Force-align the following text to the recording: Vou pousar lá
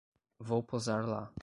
Vou 0.39 0.63
pousar 0.63 1.05
lá 1.07 1.31